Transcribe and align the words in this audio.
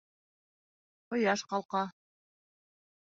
Ҡояш 1.13 1.43
ҡалҡа 1.51 1.83